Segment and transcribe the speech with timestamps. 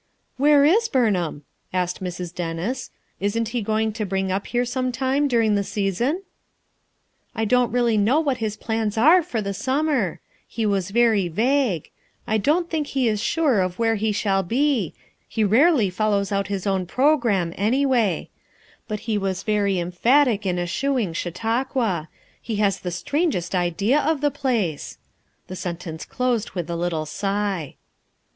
[0.37, 2.33] "Where is Burnham?" asked Mrs.
[2.33, 2.89] Dennis.
[3.19, 6.23] "Isn't he going to bring up here sometime dur ing the season?"
[7.35, 11.91] "I don't really know what his plans are for the summer; he was very vague;
[12.25, 14.41] I don't think FOUR MOTHERS AT CHAUTAUQUA 65 he is sure of where he shall
[14.41, 14.93] be;
[15.27, 18.27] he rarely fol lows out his own program, anyway;
[18.87, 22.09] but he was very emphatic in eschewing Chautauqua;
[22.41, 24.97] he has the strangest idea of the place!"
[25.45, 27.75] The sen tence closed with a little sigh.